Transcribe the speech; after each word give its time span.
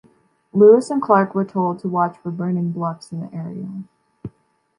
Lewis 0.51 0.89
and 0.89 0.99
Clark 0.99 1.35
were 1.35 1.45
told 1.45 1.77
to 1.77 1.87
watch 1.87 2.17
for 2.17 2.31
'burning 2.31 2.71
bluffs' 2.71 3.11
in 3.11 3.19
the 3.19 3.31
area. 3.31 3.69